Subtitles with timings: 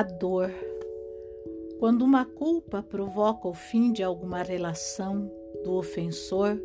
[0.00, 0.50] A dor.
[1.78, 5.30] Quando uma culpa provoca o fim de alguma relação
[5.62, 6.58] do ofensor,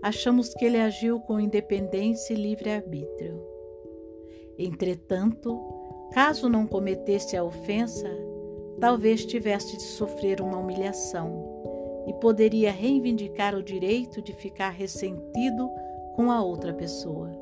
[0.00, 3.42] achamos que ele agiu com independência e livre-arbítrio.
[4.56, 5.60] Entretanto,
[6.12, 8.08] caso não cometesse a ofensa,
[8.78, 15.68] talvez tivesse de sofrer uma humilhação e poderia reivindicar o direito de ficar ressentido
[16.14, 17.36] com a outra pessoa.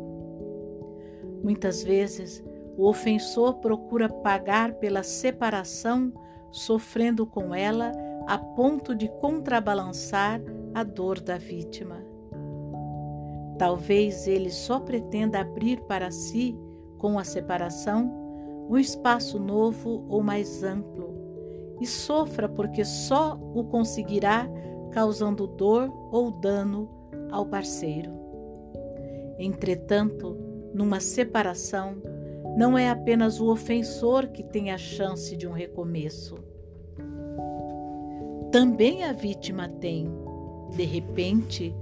[1.43, 2.43] Muitas vezes,
[2.77, 6.13] o ofensor procura pagar pela separação,
[6.51, 7.93] sofrendo com ela
[8.27, 10.41] a ponto de contrabalançar
[10.75, 11.97] a dor da vítima.
[13.59, 16.57] Talvez ele só pretenda abrir para si,
[16.99, 18.23] com a separação,
[18.69, 21.13] um espaço novo ou mais amplo,
[21.81, 24.49] e sofra porque só o conseguirá
[24.93, 26.89] causando dor ou dano
[27.31, 28.13] ao parceiro.
[29.39, 30.37] Entretanto,
[30.75, 31.97] numa separação,
[32.57, 36.37] não é apenas o ofensor que tem a chance de um recomeço.
[38.51, 40.13] Também a vítima tem,
[40.77, 41.75] de repente,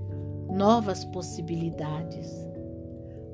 [0.48, 2.30] novas possibilidades.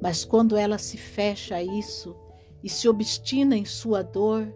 [0.00, 2.16] Mas quando ela se fecha a isso
[2.62, 4.46] e se obstina em sua dor,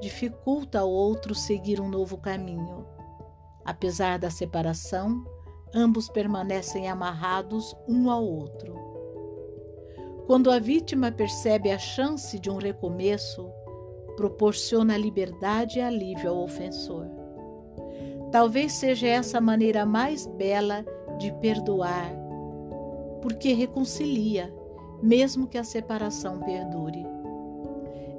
[0.00, 2.86] dificulta ao outro seguir um novo caminho.
[3.64, 5.24] Apesar da separação,
[5.74, 8.74] ambos permanecem amarrados um ao outro.
[10.30, 13.50] Quando a vítima percebe a chance de um recomeço,
[14.14, 17.08] proporciona liberdade e alívio ao ofensor.
[18.30, 20.86] Talvez seja essa a maneira mais bela
[21.18, 22.12] de perdoar,
[23.20, 24.54] porque reconcilia,
[25.02, 27.04] mesmo que a separação perdure.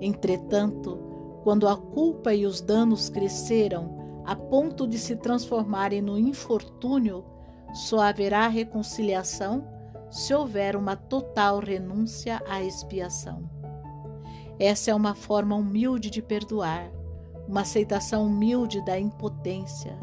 [0.02, 1.00] Entretanto,
[1.46, 7.24] quando a culpa e os danos cresceram a ponto de se transformarem no infortúnio,
[7.74, 9.80] só haverá reconciliação
[10.12, 13.50] se houver uma total renúncia à expiação.
[14.60, 16.92] Essa é uma forma humilde de perdoar,
[17.48, 19.98] uma aceitação humilde da impotência.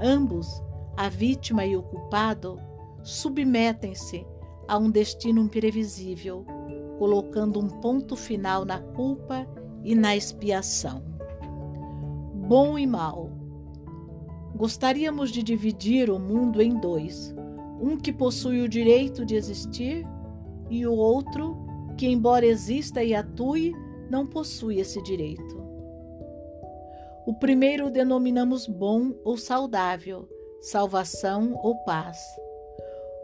[0.00, 0.62] Ambos
[0.96, 2.60] a vítima e o culpado
[3.02, 4.26] submetem-se
[4.66, 6.46] a um destino imprevisível,
[6.98, 9.46] colocando um ponto final na culpa
[9.84, 11.02] e na expiação.
[12.34, 13.30] Bom e mal.
[14.54, 17.34] Gostaríamos de dividir o mundo em dois:
[17.80, 20.06] um que possui o direito de existir
[20.70, 21.56] e o outro
[21.96, 23.74] que, embora exista e atue,
[24.10, 25.58] não possui esse direito.
[27.26, 30.28] O primeiro denominamos bom ou saudável
[30.60, 32.18] salvação ou paz.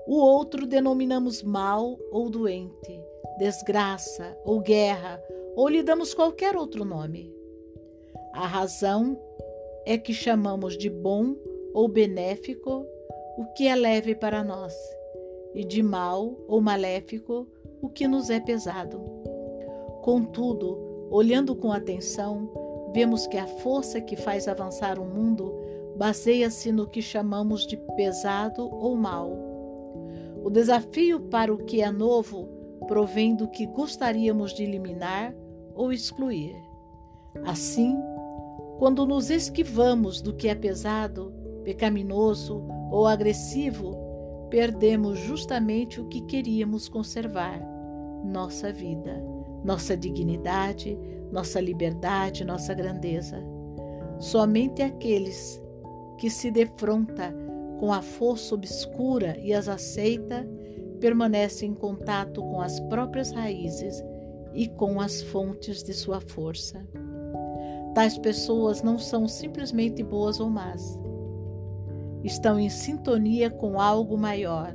[0.06, 3.00] O outro denominamos mal ou doente,
[3.38, 5.22] desgraça ou guerra,
[5.56, 7.34] ou lhe damos qualquer outro nome.
[8.32, 9.19] A razão
[9.86, 11.36] é que chamamos de bom
[11.72, 12.86] ou benéfico
[13.37, 14.75] o que é leve para nós,
[15.55, 17.49] e de mal ou maléfico
[17.83, 19.03] o que nos é pesado.
[20.03, 22.50] Contudo, olhando com atenção,
[22.93, 25.53] vemos que a força que faz avançar o mundo
[25.97, 29.31] baseia-se no que chamamos de pesado ou mal.
[30.45, 32.49] O desafio para o que é novo
[32.87, 35.34] provém do que gostaríamos de eliminar
[35.75, 36.55] ou excluir.
[37.45, 37.97] Assim,
[38.78, 41.33] quando nos esquivamos do que é pesado,
[41.65, 42.62] pecaminoso
[42.94, 43.97] ou agressivo,
[44.49, 47.60] perdemos justamente o que queríamos conservar:
[48.25, 49.21] nossa vida,
[49.65, 50.97] nossa dignidade,
[51.33, 53.43] nossa liberdade, nossa grandeza.
[54.21, 55.60] Somente aqueles
[56.19, 57.34] que se defronta
[57.81, 60.49] com a força obscura e as aceita,
[61.00, 64.00] permanece em contato com as próprias raízes
[64.54, 66.87] e com as fontes de sua força.
[67.93, 71.03] Tais pessoas não são simplesmente boas ou más.
[72.24, 74.74] Estão em sintonia com algo maior,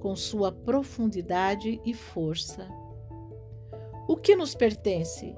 [0.00, 2.66] com sua profundidade e força.
[4.08, 5.36] O que nos pertence?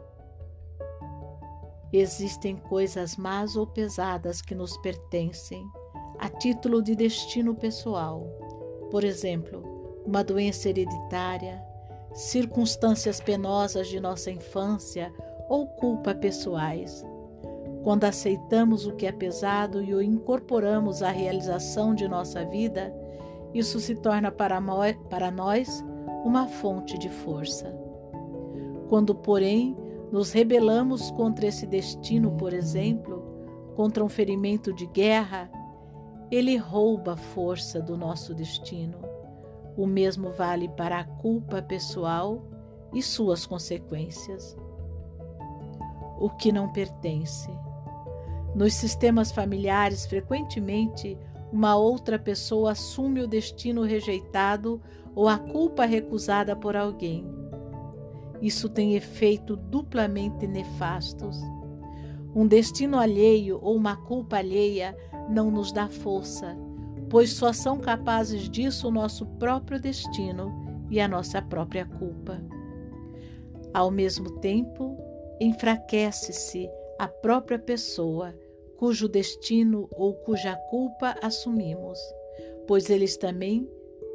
[1.92, 5.62] Existem coisas más ou pesadas que nos pertencem
[6.18, 8.26] a título de destino pessoal.
[8.90, 9.62] Por exemplo,
[10.06, 11.62] uma doença hereditária,
[12.14, 15.12] circunstâncias penosas de nossa infância
[15.50, 17.04] ou culpa pessoais.
[17.82, 22.94] Quando aceitamos o que é pesado e o incorporamos à realização de nossa vida,
[23.52, 24.60] isso se torna para
[25.30, 25.84] nós
[26.24, 27.74] uma fonte de força.
[28.88, 29.76] Quando, porém,
[30.12, 33.22] nos rebelamos contra esse destino, por exemplo,
[33.74, 35.50] contra um ferimento de guerra,
[36.30, 38.98] ele rouba a força do nosso destino.
[39.76, 42.44] O mesmo vale para a culpa pessoal
[42.94, 44.56] e suas consequências.
[46.20, 47.50] O que não pertence.
[48.54, 51.18] Nos sistemas familiares, frequentemente,
[51.52, 54.80] uma outra pessoa assume o destino rejeitado
[55.14, 57.42] ou a culpa recusada por alguém
[58.42, 61.40] isso tem efeito duplamente nefastos.
[62.34, 64.96] Um destino alheio ou uma culpa alheia
[65.30, 66.56] não nos dá força,
[67.08, 70.52] pois só são capazes disso o nosso próprio destino
[70.90, 72.42] e a nossa própria culpa.
[73.72, 74.98] Ao mesmo tempo,
[75.40, 76.68] enfraquece-se
[77.02, 78.32] a própria pessoa
[78.76, 81.98] cujo destino ou cuja culpa assumimos,
[82.64, 83.68] pois eles também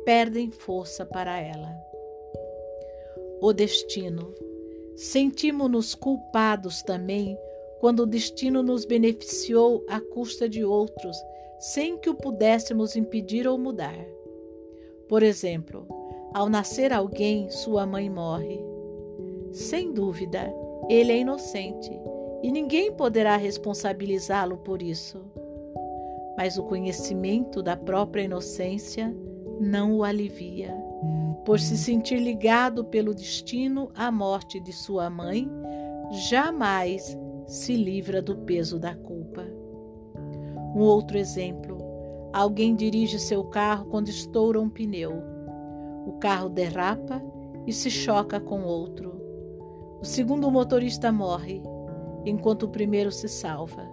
[0.06, 1.70] perdem força para ela.
[3.42, 4.34] O destino.
[4.96, 7.38] Sentimos-nos culpados também
[7.82, 11.18] quando o destino nos beneficiou à custa de outros,
[11.60, 14.00] sem que o pudéssemos impedir ou mudar.
[15.10, 15.86] Por exemplo,
[16.34, 18.62] ao nascer alguém, sua mãe morre.
[19.52, 20.50] Sem dúvida,
[20.88, 21.92] ele é inocente
[22.44, 25.24] e ninguém poderá responsabilizá-lo por isso.
[26.38, 29.16] Mas o conhecimento da própria inocência
[29.60, 30.76] não o alivia.
[31.46, 35.50] Por se sentir ligado pelo destino à morte de sua mãe,
[36.30, 37.18] jamais
[37.48, 39.46] se livra do peso da culpa.
[40.76, 41.78] Um outro exemplo:
[42.34, 45.24] alguém dirige seu carro quando estoura um pneu.
[46.06, 47.22] O carro derrapa
[47.66, 49.20] e se choca com outro.
[50.00, 51.62] O segundo motorista morre,
[52.30, 53.88] enquanto o primeiro se salva.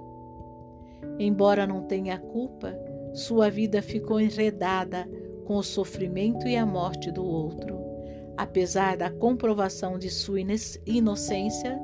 [1.18, 2.76] Embora não tenha culpa,
[3.12, 5.08] sua vida ficou enredada
[5.44, 7.78] com o sofrimento e a morte do outro.
[8.36, 10.40] Apesar da comprovação de sua
[10.86, 11.78] inocência,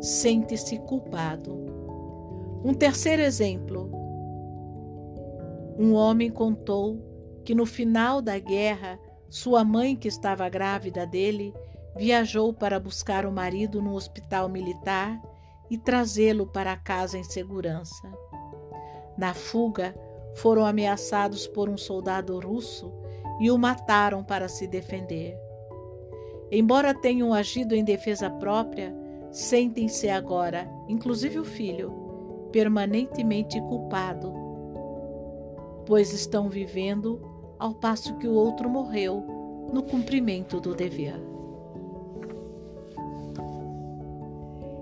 [0.00, 1.56] sente-se culpado.
[2.64, 3.90] Um terceiro exemplo.
[5.78, 8.98] Um homem contou que no final da guerra,
[9.28, 11.52] sua mãe, que estava grávida dele,
[11.96, 15.20] viajou para buscar o marido no hospital militar
[15.70, 18.12] e trazê-lo para casa em segurança.
[19.16, 19.94] Na fuga,
[20.34, 22.92] foram ameaçados por um soldado russo
[23.40, 25.36] e o mataram para se defender.
[26.50, 28.94] Embora tenham agido em defesa própria,
[29.30, 34.32] sentem-se agora, inclusive o filho, permanentemente culpado,
[35.84, 37.20] pois estão vivendo
[37.58, 39.24] ao passo que o outro morreu
[39.72, 41.35] no cumprimento do dever.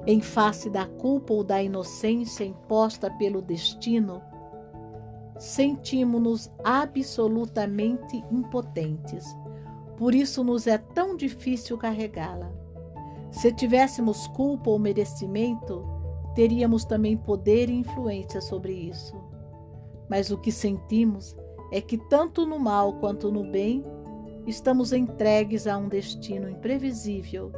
[0.06, 4.20] Em face da culpa ou da inocência imposta pelo destino,
[5.38, 9.24] sentimos-nos absolutamente impotentes.
[9.96, 12.52] Por isso nos é tão difícil carregá-la.
[13.30, 15.82] Se tivéssemos culpa ou merecimento,
[16.34, 19.16] teríamos também poder e influência sobre isso.
[20.08, 21.34] Mas o que sentimos
[21.72, 23.82] é que, tanto no mal quanto no bem,
[24.46, 27.50] estamos entregues a um destino imprevisível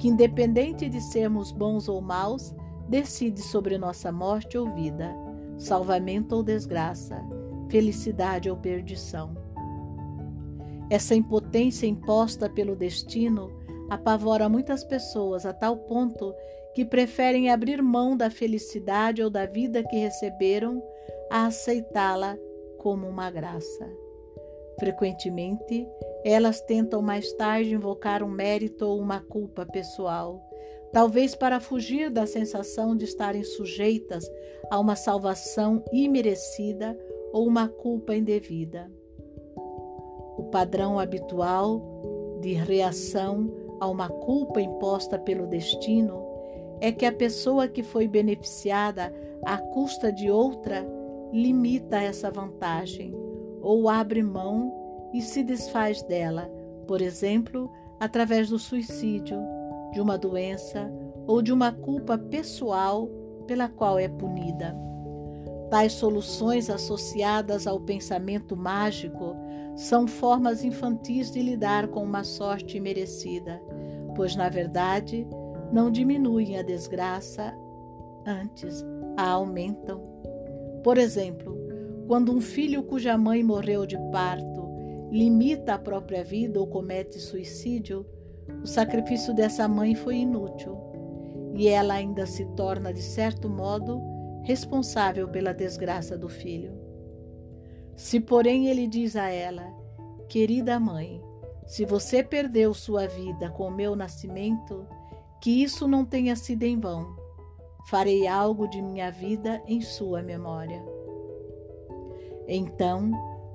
[0.00, 2.54] que, independente de sermos bons ou maus,
[2.88, 5.14] decide sobre nossa morte ou vida,
[5.58, 7.22] salvamento ou desgraça,
[7.68, 9.36] felicidade ou perdição.
[10.88, 13.52] Essa impotência imposta pelo destino
[13.90, 16.34] apavora muitas pessoas a tal ponto
[16.74, 20.82] que preferem abrir mão da felicidade ou da vida que receberam
[21.30, 22.38] a aceitá-la
[22.78, 23.86] como uma graça.
[24.78, 25.86] Frequentemente,
[26.24, 30.42] elas tentam mais tarde invocar um mérito ou uma culpa pessoal,
[30.92, 34.30] talvez para fugir da sensação de estarem sujeitas
[34.70, 36.98] a uma salvação imerecida
[37.32, 38.90] ou uma culpa indevida.
[40.36, 46.22] O padrão habitual de reação a uma culpa imposta pelo destino
[46.80, 50.86] é que a pessoa que foi beneficiada à custa de outra
[51.32, 53.14] limita essa vantagem
[53.60, 54.79] ou abre mão
[55.12, 56.50] e se desfaz dela,
[56.86, 59.38] por exemplo, através do suicídio,
[59.92, 60.90] de uma doença
[61.26, 63.08] ou de uma culpa pessoal
[63.46, 64.76] pela qual é punida.
[65.70, 69.36] Tais soluções associadas ao pensamento mágico
[69.76, 73.62] são formas infantis de lidar com uma sorte merecida,
[74.16, 75.26] pois, na verdade,
[75.72, 77.54] não diminuem a desgraça,
[78.26, 78.84] antes
[79.16, 80.02] a aumentam.
[80.82, 81.56] Por exemplo,
[82.08, 84.59] quando um filho cuja mãe morreu de parto
[85.10, 88.06] limita a própria vida ou comete suicídio,
[88.62, 90.78] o sacrifício dessa mãe foi inútil
[91.54, 94.00] e ela ainda se torna, de certo modo,
[94.44, 96.72] responsável pela desgraça do filho.
[97.96, 99.66] Se, porém, ele diz a ela:
[100.28, 101.20] Querida mãe,
[101.66, 104.86] se você perdeu sua vida com o meu nascimento,
[105.40, 107.16] que isso não tenha sido em vão.
[107.88, 110.82] Farei algo de minha vida em sua memória.
[112.46, 113.10] Então,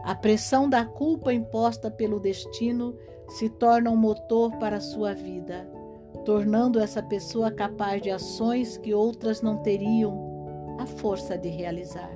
[0.06, 2.96] a pressão da culpa imposta pelo destino
[3.28, 5.68] se torna um motor para a sua vida,
[6.24, 12.12] tornando essa pessoa capaz de ações que outras não teriam a força de realizar.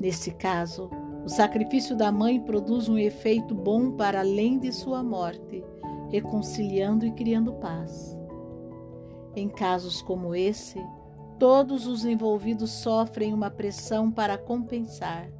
[0.00, 0.90] Nesse caso,
[1.24, 5.64] o sacrifício da mãe produz um efeito bom para além de sua morte,
[6.10, 8.18] reconciliando e criando paz.
[9.36, 10.84] Em casos como esse,
[11.38, 15.30] todos os envolvidos sofrem uma pressão para compensar,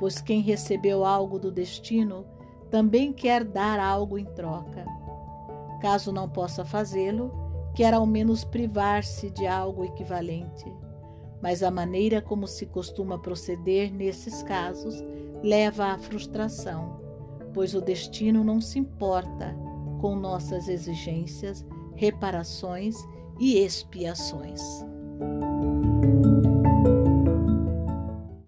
[0.00, 2.24] pois quem recebeu algo do destino
[2.70, 4.86] também quer dar algo em troca.
[5.82, 7.30] Caso não possa fazê-lo,
[7.74, 10.64] quer ao menos privar-se de algo equivalente.
[11.42, 15.04] Mas a maneira como se costuma proceder nesses casos
[15.42, 16.98] leva à frustração,
[17.52, 19.54] pois o destino não se importa
[20.00, 21.64] com nossas exigências
[21.94, 22.96] reparações
[23.38, 24.62] e expiações.